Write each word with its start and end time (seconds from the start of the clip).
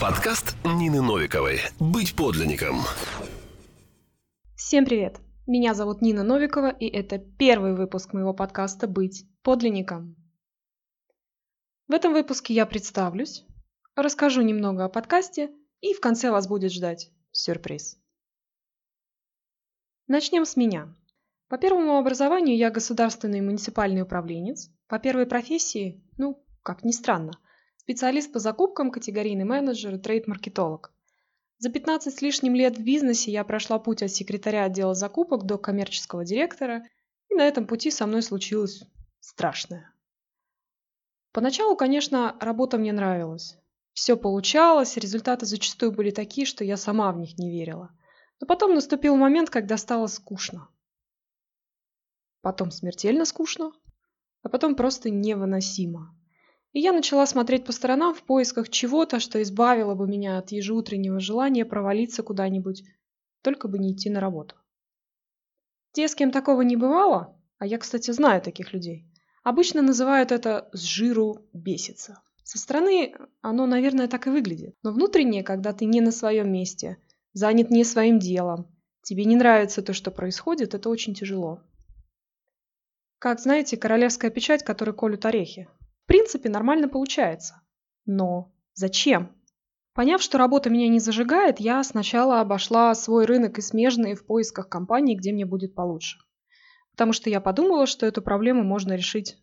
Подкаст 0.00 0.56
Нины 0.64 1.02
Новиковой 1.02 1.60
«Быть 1.78 2.16
подлинником». 2.16 2.76
Всем 4.56 4.86
привет! 4.86 5.20
Меня 5.46 5.74
зовут 5.74 6.00
Нина 6.00 6.22
Новикова, 6.22 6.70
и 6.70 6.86
это 6.86 7.18
первый 7.18 7.74
выпуск 7.74 8.14
моего 8.14 8.32
подкаста 8.32 8.88
«Быть 8.88 9.26
подлинником». 9.42 10.16
В 11.86 11.92
этом 11.92 12.14
выпуске 12.14 12.54
я 12.54 12.64
представлюсь, 12.64 13.44
расскажу 13.94 14.40
немного 14.40 14.86
о 14.86 14.88
подкасте, 14.88 15.50
и 15.82 15.92
в 15.92 16.00
конце 16.00 16.30
вас 16.30 16.48
будет 16.48 16.72
ждать 16.72 17.10
сюрприз. 17.32 17.98
Начнем 20.06 20.46
с 20.46 20.56
меня. 20.56 20.96
По 21.48 21.58
первому 21.58 21.98
образованию 21.98 22.56
я 22.56 22.70
государственный 22.70 23.42
муниципальный 23.42 24.00
управленец, 24.00 24.70
по 24.88 24.98
первой 24.98 25.26
профессии, 25.26 26.02
ну, 26.16 26.42
как 26.62 26.84
ни 26.84 26.90
странно– 26.90 27.32
Специалист 27.82 28.30
по 28.30 28.38
закупкам, 28.38 28.90
категорийный 28.90 29.46
менеджер 29.46 29.94
и 29.94 29.98
трейд-маркетолог. 29.98 30.92
За 31.56 31.70
15 31.70 32.14
с 32.14 32.20
лишним 32.20 32.54
лет 32.54 32.76
в 32.76 32.84
бизнесе 32.84 33.30
я 33.30 33.42
прошла 33.42 33.78
путь 33.78 34.02
от 34.02 34.10
секретаря 34.10 34.64
отдела 34.64 34.94
закупок 34.94 35.46
до 35.46 35.56
коммерческого 35.56 36.26
директора, 36.26 36.84
и 37.30 37.34
на 37.34 37.48
этом 37.48 37.66
пути 37.66 37.90
со 37.90 38.06
мной 38.06 38.20
случилось 38.20 38.82
страшное. 39.20 39.94
Поначалу, 41.32 41.74
конечно, 41.74 42.36
работа 42.38 42.76
мне 42.76 42.92
нравилась. 42.92 43.56
Все 43.94 44.14
получалось, 44.14 44.98
результаты 44.98 45.46
зачастую 45.46 45.92
были 45.92 46.10
такие, 46.10 46.46
что 46.46 46.64
я 46.64 46.76
сама 46.76 47.10
в 47.12 47.16
них 47.16 47.38
не 47.38 47.50
верила. 47.50 47.96
Но 48.40 48.46
потом 48.46 48.74
наступил 48.74 49.16
момент, 49.16 49.48
когда 49.48 49.78
стало 49.78 50.06
скучно. 50.06 50.68
Потом 52.42 52.72
смертельно 52.72 53.24
скучно, 53.24 53.72
а 54.42 54.50
потом 54.50 54.74
просто 54.74 55.08
невыносимо. 55.08 56.14
И 56.72 56.80
я 56.80 56.92
начала 56.92 57.26
смотреть 57.26 57.64
по 57.64 57.72
сторонам 57.72 58.14
в 58.14 58.22
поисках 58.22 58.68
чего-то, 58.68 59.18
что 59.18 59.42
избавило 59.42 59.94
бы 59.94 60.06
меня 60.06 60.38
от 60.38 60.52
ежеутреннего 60.52 61.18
желания 61.18 61.64
провалиться 61.64 62.22
куда-нибудь, 62.22 62.84
только 63.42 63.66
бы 63.66 63.78
не 63.78 63.92
идти 63.92 64.08
на 64.08 64.20
работу. 64.20 64.54
Те, 65.92 66.06
с 66.06 66.14
кем 66.14 66.30
такого 66.30 66.62
не 66.62 66.76
бывало, 66.76 67.36
а 67.58 67.66
я, 67.66 67.78
кстати, 67.78 68.12
знаю 68.12 68.40
таких 68.40 68.72
людей, 68.72 69.04
обычно 69.42 69.82
называют 69.82 70.30
это 70.30 70.68
«с 70.72 70.82
жиру 70.82 71.48
беситься». 71.52 72.22
Со 72.44 72.58
стороны 72.58 73.14
оно, 73.42 73.66
наверное, 73.66 74.08
так 74.08 74.26
и 74.26 74.30
выглядит. 74.30 74.76
Но 74.82 74.92
внутренне, 74.92 75.42
когда 75.42 75.72
ты 75.72 75.84
не 75.84 76.00
на 76.00 76.10
своем 76.10 76.52
месте, 76.52 76.98
занят 77.32 77.70
не 77.70 77.84
своим 77.84 78.18
делом, 78.18 78.66
тебе 79.02 79.24
не 79.24 79.36
нравится 79.36 79.82
то, 79.82 79.92
что 79.92 80.10
происходит, 80.10 80.74
это 80.74 80.88
очень 80.88 81.14
тяжело. 81.14 81.62
Как, 83.18 83.40
знаете, 83.40 83.76
королевская 83.76 84.30
печать, 84.30 84.64
которой 84.64 84.94
колют 84.94 85.26
орехи 85.26 85.68
принципе, 86.10 86.48
нормально 86.48 86.88
получается. 86.88 87.62
Но 88.04 88.52
зачем? 88.74 89.30
Поняв, 89.94 90.20
что 90.20 90.38
работа 90.38 90.68
меня 90.68 90.88
не 90.88 90.98
зажигает, 90.98 91.60
я 91.60 91.84
сначала 91.84 92.40
обошла 92.40 92.92
свой 92.96 93.26
рынок 93.26 93.58
и 93.58 93.62
смежные 93.62 94.16
в 94.16 94.26
поисках 94.26 94.68
компаний, 94.68 95.14
где 95.14 95.30
мне 95.32 95.46
будет 95.46 95.76
получше. 95.76 96.18
Потому 96.90 97.12
что 97.12 97.30
я 97.30 97.40
подумала, 97.40 97.86
что 97.86 98.06
эту 98.06 98.22
проблему 98.22 98.64
можно 98.64 98.94
решить 98.94 99.38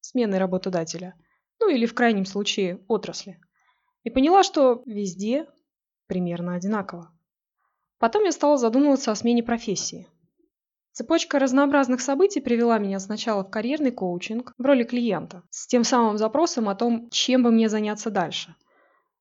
сменой 0.00 0.38
работодателя. 0.38 1.14
Ну 1.58 1.68
или 1.68 1.86
в 1.86 1.94
крайнем 1.94 2.24
случае 2.24 2.84
отрасли. 2.86 3.40
И 4.04 4.10
поняла, 4.10 4.44
что 4.44 4.84
везде 4.86 5.46
примерно 6.06 6.54
одинаково. 6.54 7.10
Потом 7.98 8.22
я 8.22 8.30
стала 8.30 8.58
задумываться 8.58 9.10
о 9.10 9.16
смене 9.16 9.42
профессии. 9.42 10.06
Цепочка 10.92 11.38
разнообразных 11.38 12.02
событий 12.02 12.42
привела 12.42 12.76
меня 12.76 13.00
сначала 13.00 13.44
в 13.44 13.50
карьерный 13.50 13.92
коучинг 13.92 14.52
в 14.58 14.62
роли 14.62 14.84
клиента, 14.84 15.42
с 15.48 15.66
тем 15.66 15.84
самым 15.84 16.18
запросом 16.18 16.68
о 16.68 16.74
том, 16.74 17.08
чем 17.10 17.42
бы 17.42 17.50
мне 17.50 17.70
заняться 17.70 18.10
дальше. 18.10 18.54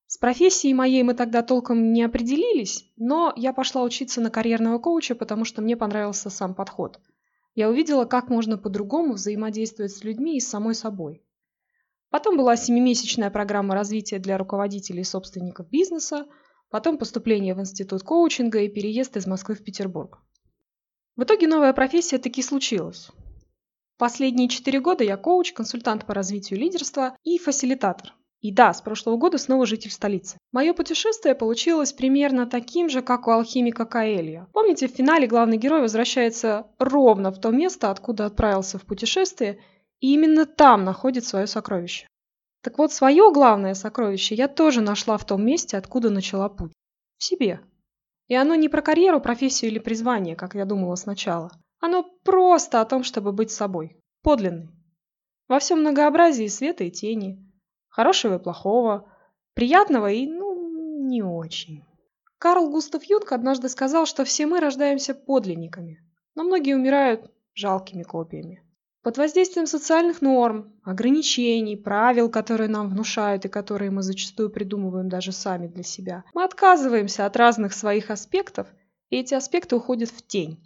С 0.05 0.17
профессией 0.17 0.73
моей 0.73 1.01
мы 1.03 1.13
тогда 1.13 1.41
толком 1.41 1.93
не 1.93 2.03
определились, 2.03 2.91
но 2.97 3.31
я 3.37 3.53
пошла 3.53 3.83
учиться 3.83 4.19
на 4.19 4.29
карьерного 4.29 4.79
коуча, 4.79 5.15
потому 5.15 5.45
что 5.45 5.61
мне 5.61 5.77
понравился 5.77 6.29
сам 6.29 6.53
подход. 6.53 6.99
Я 7.55 7.69
увидела, 7.69 8.03
как 8.03 8.27
можно 8.27 8.57
по-другому 8.57 9.13
взаимодействовать 9.13 9.93
с 9.93 10.03
людьми 10.03 10.35
и 10.35 10.41
с 10.41 10.49
самой 10.49 10.75
собой. 10.75 11.23
Потом 12.09 12.35
была 12.35 12.57
семимесячная 12.57 13.31
программа 13.31 13.75
развития 13.75 14.19
для 14.19 14.37
руководителей 14.37 15.01
и 15.01 15.05
собственников 15.05 15.69
бизнеса, 15.69 16.27
потом 16.69 16.97
поступление 16.97 17.55
в 17.55 17.61
институт 17.61 18.03
коучинга 18.03 18.59
и 18.59 18.67
переезд 18.67 19.15
из 19.15 19.25
Москвы 19.25 19.55
в 19.55 19.63
Петербург. 19.63 20.19
В 21.21 21.23
итоге 21.23 21.45
новая 21.45 21.71
профессия 21.71 22.17
таки 22.17 22.41
случилась. 22.41 23.09
Последние 23.99 24.49
четыре 24.49 24.79
года 24.79 25.03
я 25.03 25.17
коуч, 25.17 25.53
консультант 25.53 26.03
по 26.07 26.15
развитию 26.15 26.59
лидерства 26.59 27.15
и 27.23 27.37
фасилитатор. 27.37 28.15
И 28.39 28.51
да, 28.51 28.73
с 28.73 28.81
прошлого 28.81 29.17
года 29.17 29.37
снова 29.37 29.67
житель 29.67 29.91
столицы. 29.91 30.39
Мое 30.51 30.73
путешествие 30.73 31.35
получилось 31.35 31.93
примерно 31.93 32.47
таким 32.47 32.89
же, 32.89 33.03
как 33.03 33.27
у 33.27 33.31
алхимика 33.33 33.85
Каэлья. 33.85 34.47
Помните, 34.51 34.87
в 34.87 34.91
финале 34.93 35.27
главный 35.27 35.57
герой 35.57 35.81
возвращается 35.81 36.65
ровно 36.79 37.29
в 37.29 37.39
то 37.39 37.51
место, 37.51 37.91
откуда 37.91 38.25
отправился 38.25 38.79
в 38.79 38.85
путешествие, 38.87 39.59
и 39.99 40.15
именно 40.15 40.47
там 40.47 40.85
находит 40.85 41.23
свое 41.23 41.45
сокровище. 41.45 42.07
Так 42.63 42.79
вот, 42.79 42.93
свое 42.93 43.31
главное 43.31 43.75
сокровище 43.75 44.33
я 44.33 44.47
тоже 44.47 44.81
нашла 44.81 45.19
в 45.19 45.25
том 45.27 45.45
месте, 45.45 45.77
откуда 45.77 46.09
начала 46.09 46.49
путь. 46.49 46.71
В 47.19 47.23
себе. 47.23 47.61
И 48.31 48.33
оно 48.33 48.55
не 48.55 48.69
про 48.69 48.81
карьеру, 48.81 49.19
профессию 49.19 49.69
или 49.69 49.77
призвание, 49.77 50.37
как 50.37 50.55
я 50.55 50.63
думала 50.63 50.95
сначала. 50.95 51.51
Оно 51.81 52.03
просто 52.23 52.79
о 52.79 52.85
том, 52.85 53.03
чтобы 53.03 53.33
быть 53.33 53.51
собой. 53.51 53.97
Подлинный. 54.23 54.69
Во 55.49 55.59
всем 55.59 55.81
многообразии 55.81 56.47
света 56.47 56.85
и 56.85 56.91
тени. 56.91 57.45
Хорошего 57.89 58.35
и 58.35 58.39
плохого. 58.41 59.13
Приятного 59.53 60.09
и, 60.09 60.27
ну, 60.27 61.09
не 61.09 61.21
очень. 61.21 61.83
Карл 62.37 62.69
Густав 62.69 63.03
Юнг 63.03 63.29
однажды 63.33 63.67
сказал, 63.67 64.05
что 64.05 64.23
все 64.23 64.45
мы 64.45 64.61
рождаемся 64.61 65.13
подлинниками, 65.13 65.99
но 66.33 66.43
многие 66.43 66.75
умирают 66.75 67.29
жалкими 67.53 68.03
копиями. 68.03 68.63
Под 69.03 69.17
воздействием 69.17 69.65
социальных 69.65 70.21
норм, 70.21 70.73
ограничений, 70.83 71.75
правил, 71.75 72.29
которые 72.29 72.69
нам 72.69 72.87
внушают 72.87 73.45
и 73.45 73.49
которые 73.49 73.89
мы 73.89 74.03
зачастую 74.03 74.51
придумываем 74.51 75.09
даже 75.09 75.31
сами 75.31 75.65
для 75.67 75.81
себя, 75.81 76.23
мы 76.35 76.43
отказываемся 76.43 77.25
от 77.25 77.35
разных 77.35 77.73
своих 77.73 78.11
аспектов, 78.11 78.67
и 79.09 79.17
эти 79.17 79.33
аспекты 79.33 79.75
уходят 79.75 80.11
в 80.11 80.21
тень. 80.27 80.59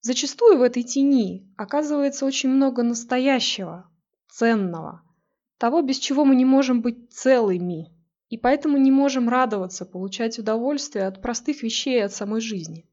Зачастую 0.00 0.58
в 0.58 0.62
этой 0.62 0.84
тени 0.84 1.52
оказывается 1.56 2.24
очень 2.24 2.50
много 2.50 2.84
настоящего, 2.84 3.90
ценного, 4.28 5.02
того, 5.58 5.82
без 5.82 5.98
чего 5.98 6.24
мы 6.24 6.36
не 6.36 6.44
можем 6.44 6.82
быть 6.82 7.12
целыми, 7.12 7.90
и 8.28 8.38
поэтому 8.38 8.78
не 8.78 8.92
можем 8.92 9.28
радоваться, 9.28 9.84
получать 9.84 10.38
удовольствие 10.38 11.08
от 11.08 11.20
простых 11.20 11.64
вещей 11.64 12.04
от 12.04 12.12
самой 12.12 12.40
жизни. 12.40 12.88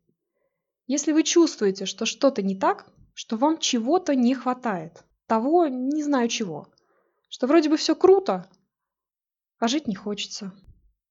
Если 0.87 1.11
вы 1.11 1.21
чувствуете, 1.21 1.85
что 1.85 2.07
что-то 2.07 2.41
не 2.41 2.55
так, 2.55 2.87
что 3.19 3.35
вам 3.35 3.57
чего-то 3.57 4.15
не 4.15 4.33
хватает. 4.33 5.03
Того, 5.27 5.67
не 5.67 6.03
знаю 6.03 6.29
чего. 6.29 6.69
Что 7.27 7.47
вроде 7.47 7.67
бы 7.69 7.75
все 7.75 7.93
круто, 7.93 8.49
а 9.59 9.67
жить 9.67 9.89
не 9.89 9.95
хочется. 9.95 10.53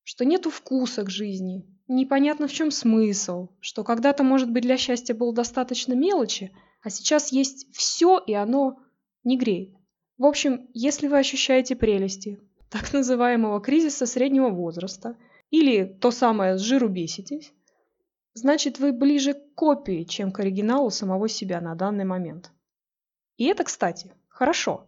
Что 0.05 0.25
нету 0.25 0.49
вкуса 0.49 1.03
к 1.03 1.11
жизни, 1.11 1.67
непонятно 1.87 2.49
в 2.49 2.53
чем 2.55 2.71
смысл, 2.71 3.51
что 3.61 3.85
когда-то, 3.85 4.25
может 4.25 4.51
быть, 4.51 4.63
для 4.63 4.79
счастья 4.79 5.13
было 5.13 5.35
достаточно 5.35 5.93
мелочи, 5.93 6.51
а 6.83 6.89
сейчас 6.89 7.31
есть 7.31 7.71
все, 7.77 8.19
и 8.19 8.33
оно 8.33 8.79
не 9.23 9.37
греет. 9.37 9.75
В 10.17 10.25
общем, 10.25 10.67
если 10.73 11.09
вы 11.09 11.19
ощущаете 11.19 11.77
прелести 11.77 12.41
так 12.71 12.91
называемого 12.95 13.61
кризиса 13.61 14.07
среднего 14.07 14.49
возраста, 14.49 15.19
или 15.51 15.85
то 15.85 16.11
самое 16.11 16.57
с 16.57 16.63
жиру 16.63 16.89
беситесь, 16.89 17.53
Значит, 18.39 18.79
вы 18.79 18.93
ближе 18.93 19.35
к 19.35 19.55
копии, 19.57 20.05
чем 20.05 20.31
к 20.31 20.39
оригиналу 20.39 20.91
самого 20.91 21.29
себя 21.29 21.61
на 21.61 21.75
данный 21.75 22.05
момент. 22.05 22.53
И 23.37 23.47
это, 23.47 23.65
кстати, 23.65 24.13
хорошо. 24.29 24.87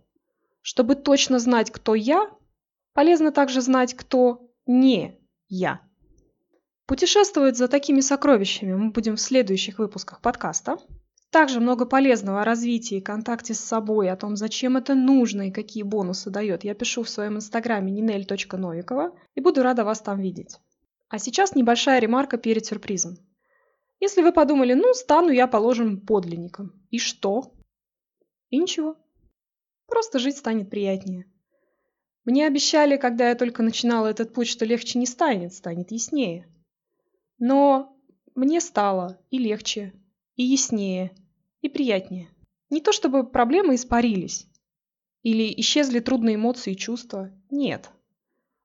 Чтобы 0.62 0.94
точно 0.94 1.40
знать, 1.40 1.72
кто 1.72 1.96
я, 1.96 2.30
полезно 2.92 3.32
также 3.32 3.60
знать, 3.60 3.94
кто 3.94 4.48
не 4.66 5.18
я. 5.48 5.80
Путешествовать 6.86 7.56
за 7.56 7.66
такими 7.66 7.98
сокровищами 7.98 8.74
мы 8.74 8.92
будем 8.92 9.16
в 9.16 9.20
следующих 9.20 9.80
выпусках 9.80 10.20
подкаста. 10.20 10.78
Также 11.30 11.58
много 11.58 11.86
полезного 11.86 12.42
о 12.42 12.44
развитии 12.44 13.00
контакте 13.00 13.54
с 13.54 13.60
собой, 13.60 14.10
о 14.10 14.16
том, 14.16 14.36
зачем 14.36 14.76
это 14.76 14.94
нужно 14.94 15.48
и 15.48 15.52
какие 15.52 15.82
бонусы 15.82 16.30
дает, 16.30 16.62
я 16.62 16.74
пишу 16.74 17.02
в 17.02 17.08
своем 17.08 17.36
инстаграме 17.36 17.92
ninel.novikova 18.00 19.12
и 19.34 19.40
буду 19.40 19.64
рада 19.64 19.82
вас 19.82 20.00
там 20.00 20.20
видеть. 20.20 20.60
А 21.08 21.18
сейчас 21.18 21.56
небольшая 21.56 21.98
ремарка 21.98 22.38
перед 22.38 22.64
сюрпризом. 22.64 23.18
Если 24.00 24.22
вы 24.22 24.32
подумали, 24.32 24.72
ну, 24.72 24.94
стану 24.94 25.30
я, 25.30 25.46
положим, 25.46 26.00
подлинником. 26.00 26.72
И 26.90 26.98
что? 26.98 27.52
И 28.48 28.56
ничего. 28.56 28.96
Просто 29.86 30.18
жить 30.18 30.38
станет 30.38 30.70
приятнее. 30.70 31.30
Мне 32.24 32.46
обещали, 32.46 32.96
когда 32.96 33.28
я 33.28 33.34
только 33.34 33.62
начинала 33.62 34.06
этот 34.06 34.32
путь, 34.32 34.48
что 34.48 34.64
легче 34.64 34.98
не 34.98 35.06
станет, 35.06 35.52
станет 35.52 35.90
яснее. 35.90 36.48
Но 37.38 37.96
мне 38.34 38.60
стало 38.60 39.20
и 39.30 39.38
легче, 39.38 39.92
и 40.36 40.44
яснее, 40.44 41.12
и 41.60 41.68
приятнее. 41.68 42.28
Не 42.70 42.80
то 42.80 42.92
чтобы 42.92 43.28
проблемы 43.28 43.74
испарились. 43.74 44.46
Или 45.22 45.52
исчезли 45.60 46.00
трудные 46.00 46.36
эмоции 46.36 46.72
и 46.72 46.76
чувства. 46.76 47.30
Нет. 47.50 47.90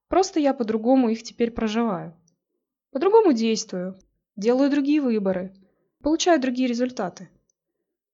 Просто 0.08 0.40
я 0.40 0.54
по-другому 0.54 1.10
их 1.10 1.24
теперь 1.24 1.52
проживаю. 1.52 2.16
По-другому 2.92 3.34
действую, 3.34 4.00
делаю 4.36 4.70
другие 4.70 5.02
выборы, 5.02 5.54
получаю 6.02 6.40
другие 6.40 6.68
результаты. 6.68 7.30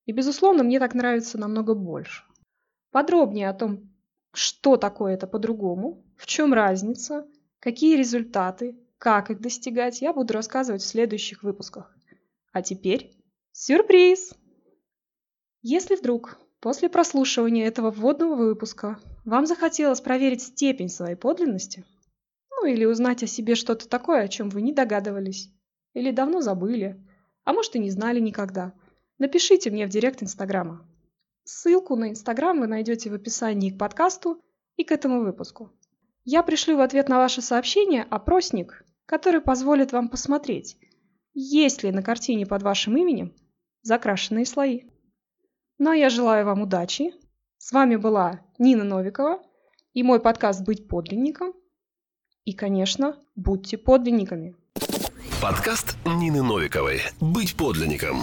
И, 0.05 0.11
безусловно, 0.11 0.63
мне 0.63 0.79
так 0.79 0.93
нравится 0.93 1.37
намного 1.37 1.73
больше. 1.73 2.23
Подробнее 2.91 3.49
о 3.49 3.53
том, 3.53 3.89
что 4.33 4.77
такое 4.77 5.13
это 5.13 5.27
по-другому, 5.27 6.03
в 6.17 6.25
чем 6.25 6.53
разница, 6.53 7.27
какие 7.59 7.95
результаты, 7.95 8.77
как 8.97 9.29
их 9.31 9.39
достигать, 9.39 10.01
я 10.01 10.13
буду 10.13 10.33
рассказывать 10.33 10.81
в 10.81 10.87
следующих 10.87 11.43
выпусках. 11.43 11.95
А 12.51 12.61
теперь 12.61 13.15
сюрприз! 13.51 14.33
Если 15.61 15.95
вдруг 15.95 16.37
после 16.59 16.89
прослушивания 16.89 17.65
этого 17.65 17.91
вводного 17.91 18.35
выпуска 18.35 18.99
вам 19.25 19.45
захотелось 19.45 20.01
проверить 20.01 20.41
степень 20.41 20.89
своей 20.89 21.15
подлинности, 21.15 21.85
ну 22.49 22.65
или 22.65 22.85
узнать 22.85 23.23
о 23.23 23.27
себе 23.27 23.55
что-то 23.55 23.87
такое, 23.87 24.21
о 24.21 24.27
чем 24.27 24.49
вы 24.49 24.61
не 24.61 24.73
догадывались, 24.73 25.49
или 25.93 26.11
давно 26.11 26.41
забыли, 26.41 27.03
а 27.43 27.53
может 27.53 27.75
и 27.75 27.79
не 27.79 27.89
знали 27.89 28.19
никогда, 28.19 28.73
напишите 29.17 29.71
мне 29.71 29.85
в 29.85 29.89
директ 29.89 30.21
Инстаграма. 30.23 30.87
Ссылку 31.43 31.95
на 31.95 32.09
Инстаграм 32.09 32.59
вы 32.59 32.67
найдете 32.67 33.09
в 33.09 33.13
описании 33.13 33.71
к 33.71 33.77
подкасту 33.77 34.41
и 34.77 34.83
к 34.83 34.91
этому 34.91 35.21
выпуску. 35.21 35.71
Я 36.23 36.43
пришлю 36.43 36.77
в 36.77 36.81
ответ 36.81 37.09
на 37.09 37.17
ваше 37.17 37.41
сообщение 37.41 38.03
опросник, 38.03 38.85
который 39.05 39.41
позволит 39.41 39.91
вам 39.91 40.07
посмотреть, 40.07 40.77
есть 41.33 41.83
ли 41.83 41.91
на 41.91 42.03
картине 42.03 42.45
под 42.45 42.61
вашим 42.61 42.95
именем 42.97 43.33
закрашенные 43.81 44.45
слои. 44.45 44.83
Ну 45.77 45.89
а 45.89 45.95
я 45.95 46.09
желаю 46.09 46.45
вам 46.45 46.61
удачи. 46.61 47.13
С 47.57 47.71
вами 47.71 47.95
была 47.95 48.45
Нина 48.59 48.83
Новикова 48.83 49.41
и 49.93 50.03
мой 50.03 50.21
подкаст 50.21 50.63
«Быть 50.63 50.87
подлинником». 50.87 51.53
И, 52.43 52.53
конечно, 52.53 53.17
будьте 53.35 53.77
подлинниками. 53.77 54.55
Подкаст 55.41 55.97
Нины 56.05 56.43
Новиковой 56.43 57.01
«Быть 57.19 57.55
подлинником». 57.55 58.21